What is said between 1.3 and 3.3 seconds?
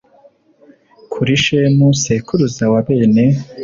shemu sekuruza wa bene